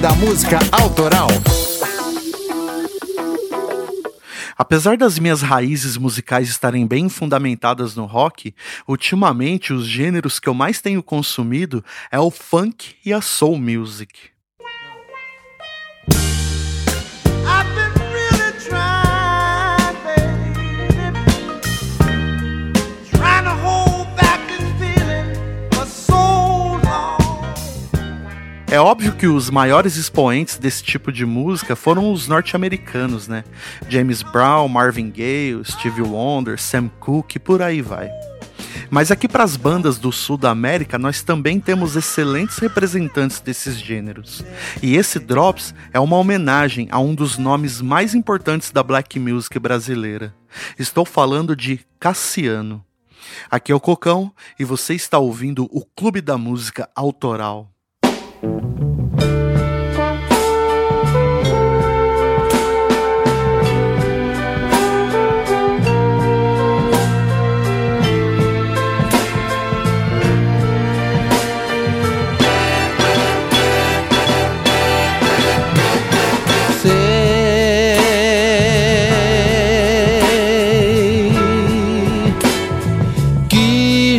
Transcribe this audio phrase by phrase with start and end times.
[0.00, 1.26] Da Música Autoral.
[4.56, 8.54] Apesar das minhas raízes musicais estarem bem fundamentadas no rock,
[8.86, 14.30] ultimamente os gêneros que eu mais tenho consumido é o funk e a soul music.
[29.18, 33.42] Que os maiores expoentes desse tipo de música foram os norte-americanos, né?
[33.88, 38.08] James Brown, Marvin Gaye, Stevie Wonder, Sam Cooke por aí vai.
[38.88, 43.76] Mas aqui para as bandas do sul da América, nós também temos excelentes representantes desses
[43.76, 44.44] gêneros.
[44.80, 49.58] E esse Drops é uma homenagem a um dos nomes mais importantes da black music
[49.58, 50.32] brasileira.
[50.78, 52.84] Estou falando de Cassiano.
[53.50, 57.68] Aqui é o Cocão e você está ouvindo o Clube da Música Autoral.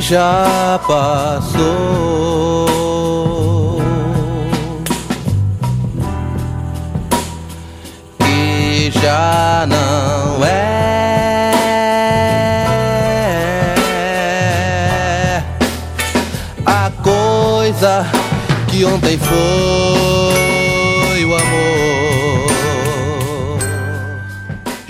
[0.09, 2.65] Já passou
[8.25, 10.49] e já não é
[16.65, 18.03] a coisa
[18.67, 19.37] que ontem foi
[21.23, 21.78] o amor.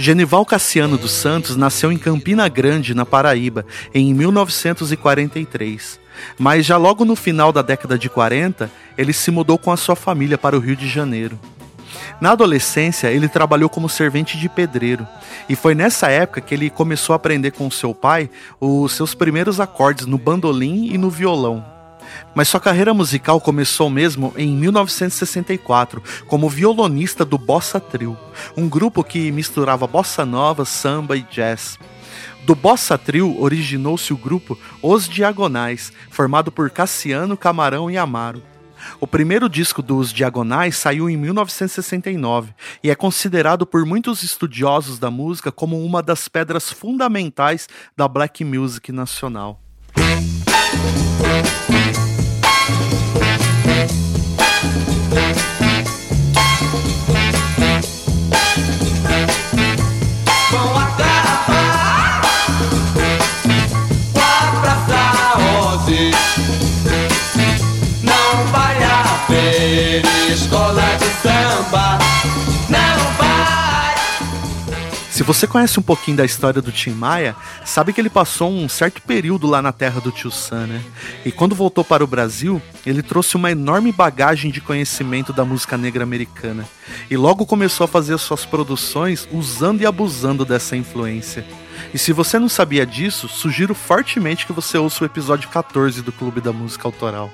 [0.10, 6.00] Genival Cassiano dos Santos nasceu em Campina Grande, na Paraíba, em 1943.
[6.36, 9.96] Mas já logo no final da década de 40, ele se mudou com a sua
[9.96, 11.40] família para o Rio de Janeiro.
[12.20, 15.06] Na adolescência, ele trabalhou como servente de pedreiro,
[15.48, 19.60] e foi nessa época que ele começou a aprender com seu pai os seus primeiros
[19.60, 21.79] acordes no bandolim e no violão.
[22.34, 28.18] Mas sua carreira musical começou mesmo em 1964, como violonista do Bossa Trio,
[28.56, 31.78] um grupo que misturava bossa nova, samba e jazz.
[32.46, 38.42] Do Bossa Trio originou-se o grupo Os Diagonais, formado por Cassiano, Camarão e Amaro.
[39.00, 42.54] O primeiro disco dos Diagonais saiu em 1969
[42.84, 48.44] e é considerado por muitos estudiosos da música como uma das pedras fundamentais da black
[48.44, 49.62] music nacional.
[50.72, 50.98] thank
[55.38, 55.49] you.
[75.20, 77.36] Se você conhece um pouquinho da história do Tim Maia,
[77.66, 80.82] sabe que ele passou um certo período lá na terra do tio Sam, né?
[81.26, 85.78] E quando voltou para o Brasil, ele trouxe uma enorme bagagem de conhecimento da música
[85.78, 86.66] negra americana.
[87.12, 91.46] E logo começou a fazer suas produções usando e abusando dessa influência.
[91.94, 96.14] E se você não sabia disso, sugiro fortemente que você ouça o episódio 14 do
[96.14, 97.30] Clube da Música Autoral.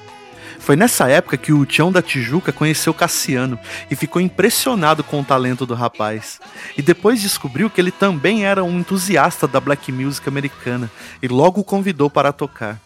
[0.59, 5.23] Foi nessa época que o Tião da Tijuca conheceu Cassiano e ficou impressionado com o
[5.23, 6.39] talento do rapaz.
[6.77, 10.89] E depois descobriu que ele também era um entusiasta da black music americana
[11.21, 12.79] e logo o convidou para tocar.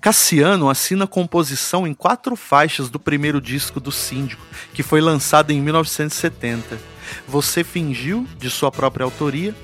[0.00, 4.44] Cassiano assina a composição em quatro faixas do primeiro disco do Síndico,
[4.74, 6.78] que foi lançado em 1970.
[7.26, 9.54] Você Fingiu, de sua própria autoria,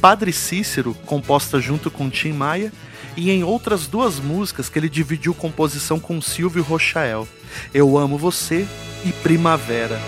[0.00, 2.72] Padre Cícero, composta junto com Tim Maia,
[3.18, 7.26] e em outras duas músicas que ele dividiu composição com Silvio Rochael,
[7.74, 8.64] Eu Amo Você
[9.04, 10.00] e Primavera.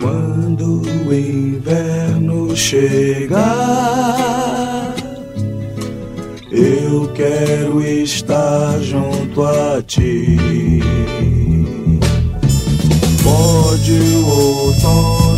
[0.00, 3.42] Quando o inverno chegar,
[6.52, 10.38] eu quero estar junto a ti.
[13.24, 15.31] Pode o outono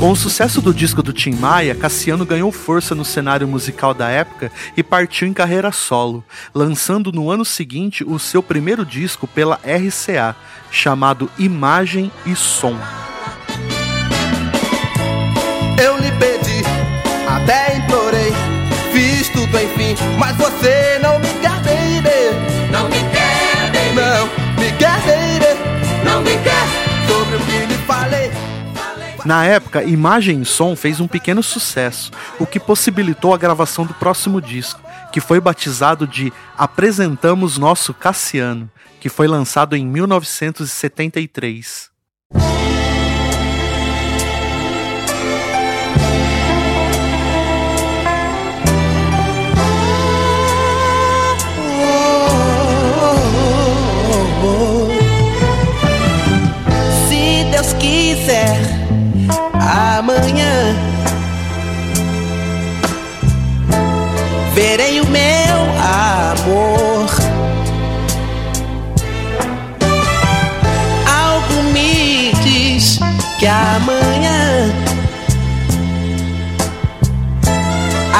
[0.00, 4.08] Com o sucesso do disco do Tim Maia, Cassiano ganhou força no cenário musical da
[4.08, 6.24] época e partiu em carreira solo,
[6.54, 10.34] lançando no ano seguinte o seu primeiro disco pela RCA,
[10.70, 12.78] chamado Imagem e Som.
[15.78, 16.62] Eu lhe pedi,
[17.28, 18.32] até implorei,
[18.94, 20.79] fiz tudo enfim, mas você
[29.30, 32.10] Na época, Imagem e Som fez um pequeno sucesso,
[32.40, 34.82] o que possibilitou a gravação do próximo disco,
[35.12, 38.68] que foi batizado de Apresentamos Nosso Cassiano,
[38.98, 41.92] que foi lançado em 1973.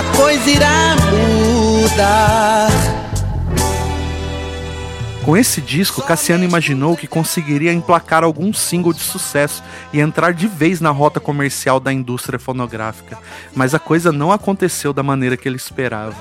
[0.01, 3.00] A coisa irá mudar.
[5.31, 9.63] Com esse disco, Cassiano imaginou que conseguiria emplacar algum single de sucesso
[9.93, 13.17] e entrar de vez na rota comercial da indústria fonográfica,
[13.55, 16.17] mas a coisa não aconteceu da maneira que ele esperava.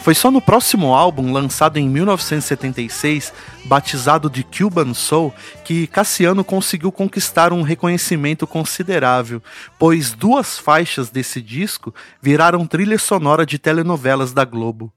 [0.00, 3.32] Foi só no próximo álbum, lançado em 1976,
[3.64, 5.34] batizado de Cuban Soul,
[5.64, 9.42] que Cassiano conseguiu conquistar um reconhecimento considerável,
[9.76, 11.92] pois duas faixas desse disco
[12.22, 14.92] viraram trilha sonora de telenovelas da Globo.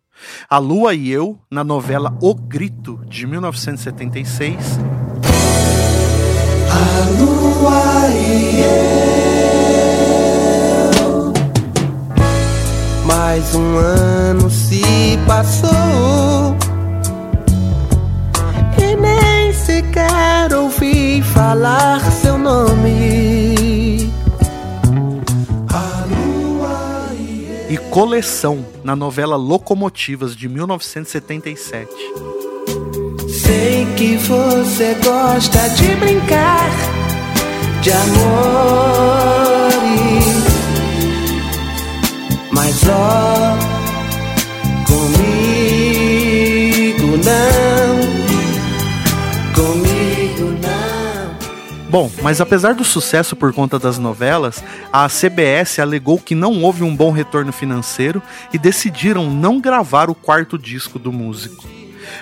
[0.49, 4.79] A Lua e Eu, na novela O Grito, de 1976.
[6.71, 8.99] A lua e eu.
[13.05, 14.83] Mais um ano se
[15.25, 16.55] passou
[18.77, 21.21] E nem sequer ouvi
[27.99, 31.91] Coleção, na novela Locomotivas, de 1977.
[33.27, 36.69] Sei que você gosta de brincar
[37.81, 38.39] De amores
[42.53, 43.57] Mas ó
[44.87, 45.97] Comigo
[47.17, 48.08] não
[51.89, 54.63] Bom, mas apesar do sucesso por conta das novelas,
[54.93, 58.21] a CBS alegou que não houve um bom retorno financeiro
[58.53, 61.65] e decidiram não gravar o quarto disco do músico.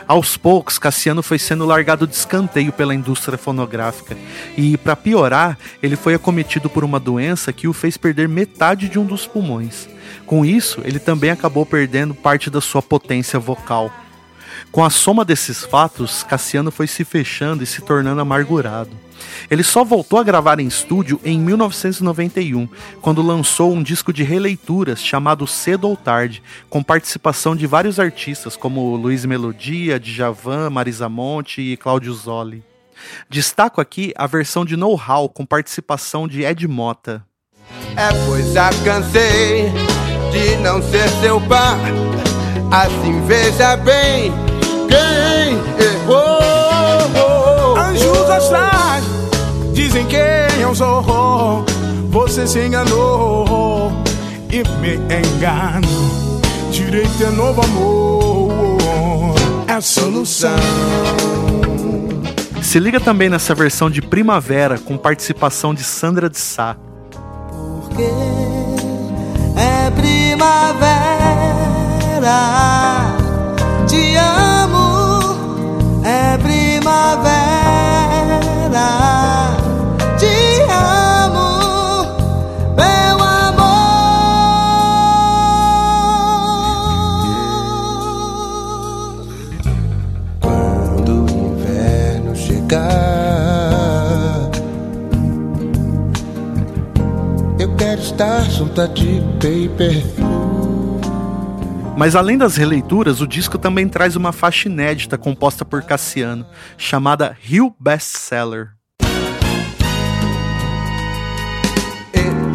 [0.08, 4.16] Aos poucos, Cassiano foi sendo largado de escanteio pela indústria fonográfica
[4.56, 8.98] e, para piorar, ele foi acometido por uma doença que o fez perder metade de
[8.98, 9.90] um dos pulmões.
[10.26, 13.92] Com isso, ele também acabou perdendo parte da sua potência vocal.
[14.72, 18.92] Com a soma desses fatos, Cassiano foi se fechando e se tornando amargurado.
[19.50, 22.68] Ele só voltou a gravar em estúdio em 1991,
[23.02, 28.56] quando lançou um disco de releituras chamado Cedo ou Tarde, com participação de vários artistas
[28.56, 32.64] como Luiz Melodia, Djavan, Marisa Monte e Cláudio Zoli.
[33.30, 37.24] Destaco aqui a versão de Know How com participação de Ed Mota.
[37.96, 39.72] É pois já cansei
[40.32, 42.07] de não ser seu pai
[42.72, 44.34] Assim veja bem
[44.88, 49.04] quem errou Anjos astrais
[49.74, 51.66] dizem quem eu sou.
[52.10, 53.92] Você se enganou
[54.52, 55.88] e me engano.
[56.72, 59.36] Direito é novo amor,
[59.68, 60.50] é a solução.
[62.62, 66.76] Se liga também nessa versão de Primavera com participação de Sandra de Sá.
[97.98, 100.04] Quero estar junto a ti, baby.
[101.98, 106.46] Mas além das releituras, o disco também traz uma faixa inédita composta por Cassiano,
[106.78, 108.70] chamada Rio Bestseller.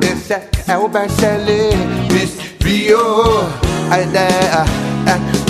[0.00, 1.72] Esse é, é o best-seller
[2.12, 2.99] Miss Rio.
[3.90, 4.64] A ideia
[5.06, 5.42] é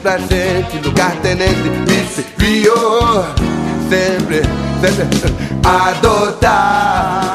[0.00, 3.63] presente, lugar tenente Miss Rio
[3.94, 4.42] Sempre,
[4.80, 5.32] sempre
[5.64, 7.32] adotar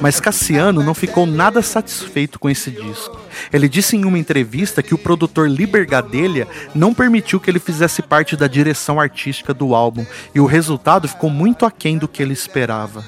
[0.00, 3.16] Mas Cassiano não ficou nada satisfeito com esse disco.
[3.52, 8.02] Ele disse em uma entrevista que o produtor Liber Gadelha não permitiu que ele fizesse
[8.02, 12.32] parte da direção artística do álbum e o resultado ficou muito aquém do que ele
[12.32, 13.04] esperava.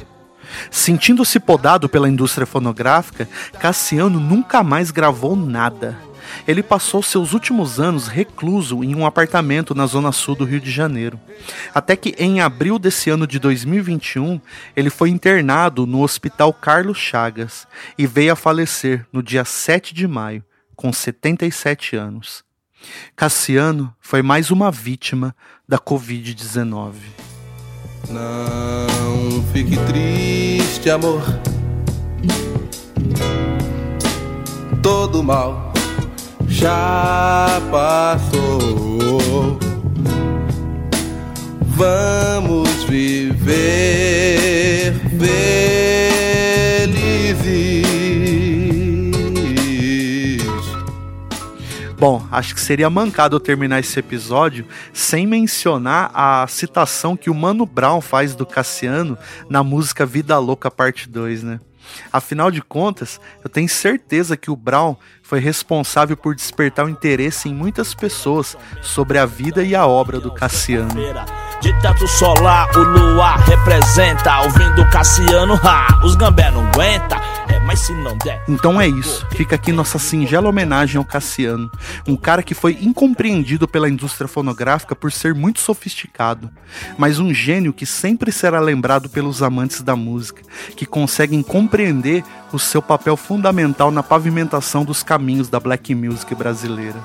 [0.70, 3.28] Sentindo-se podado pela indústria fonográfica,
[3.58, 5.98] Cassiano nunca mais gravou nada.
[6.46, 10.70] Ele passou seus últimos anos recluso em um apartamento na zona sul do Rio de
[10.70, 11.18] Janeiro.
[11.74, 14.40] Até que em abril desse ano de 2021,
[14.76, 20.06] ele foi internado no Hospital Carlos Chagas e veio a falecer no dia 7 de
[20.06, 22.44] maio, com 77 anos.
[23.14, 25.34] Cassiano foi mais uma vítima
[25.68, 26.94] da Covid-19.
[28.08, 31.22] Não fique triste, amor.
[34.82, 35.71] Todo mal
[36.62, 39.58] já passou.
[41.74, 43.82] Vamos viver
[45.18, 46.11] felizes.
[52.02, 57.34] Bom, acho que seria mancado eu terminar esse episódio sem mencionar a citação que o
[57.34, 59.16] Mano Brown faz do Cassiano
[59.48, 61.60] na música Vida Louca Parte 2, né?
[62.12, 67.48] Afinal de contas, eu tenho certeza que o Brown foi responsável por despertar o interesse
[67.48, 70.96] em muitas pessoas sobre a vida e a obra do Cassiano.
[71.60, 74.40] De teto solar, o luar representa.
[74.40, 77.20] Ouvindo Cassiano, ha, os gambé não aguenta.
[78.26, 78.42] É.
[78.48, 81.70] Então é isso, fica aqui nossa singela homenagem ao Cassiano,
[82.06, 86.50] um cara que foi incompreendido pela indústria fonográfica por ser muito sofisticado,
[86.96, 90.42] mas um gênio que sempre será lembrado pelos amantes da música,
[90.76, 96.98] que conseguem compreender o seu papel fundamental na pavimentação dos caminhos da black music brasileira.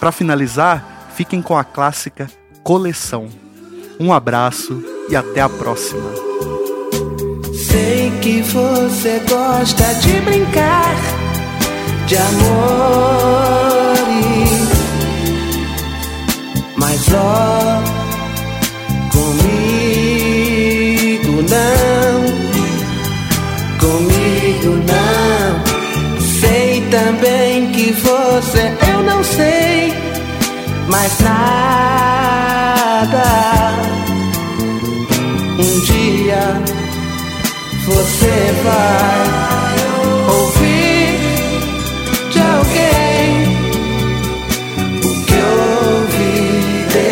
[0.00, 2.28] Para finalizar, fiquem com a clássica
[2.62, 3.28] Coleção.
[3.98, 6.31] Um abraço e até a próxima.
[7.72, 10.94] Sei que você gosta de brincar
[12.06, 12.52] de amores,
[16.76, 17.91] mas ó, comigo
[38.62, 39.22] vai
[40.28, 41.18] ouvir
[42.30, 43.28] de alguém
[44.98, 45.52] o que eu
[45.98, 46.36] ouvi
[46.92, 47.08] de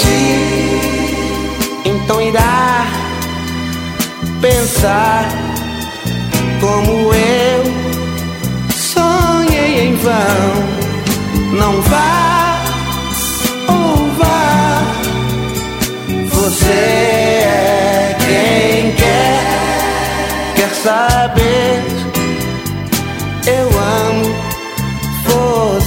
[0.00, 0.24] ti.
[1.84, 2.86] Então irá
[4.40, 5.28] pensar
[6.60, 7.62] como eu
[8.74, 10.76] sonhei em vão.
[11.58, 12.15] Não vá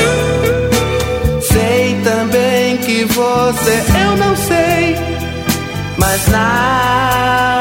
[1.41, 5.10] Sei também que você eu não sei
[6.01, 7.61] mais nada.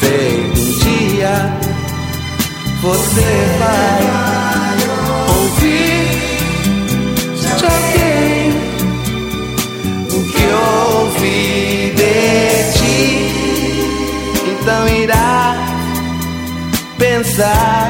[0.00, 1.34] Sei que um dia
[2.82, 3.30] você
[3.60, 4.02] vai
[5.36, 6.08] ouvir
[7.36, 8.40] de alguém
[10.10, 10.46] o que
[10.96, 12.16] ouvi de
[12.78, 13.00] ti.
[14.50, 15.38] Então irá
[16.98, 17.85] pensar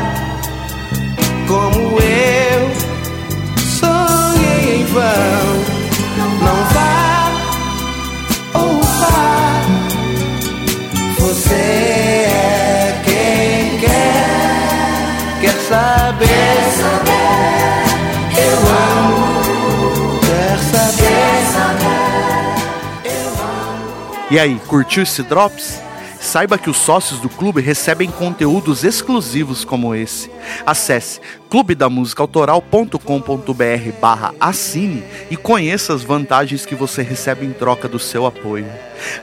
[24.28, 25.80] E aí, curtiu esse Drops?
[26.21, 30.28] Saiba que os sócios do clube recebem conteúdos exclusivos como esse.
[30.66, 38.26] Acesse clubedamusicautoral.com.br barra assine e conheça as vantagens que você recebe em troca do seu
[38.26, 38.66] apoio.